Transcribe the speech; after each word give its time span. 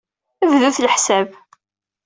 Bdut 0.49 0.77
leḥsab. 0.85 1.27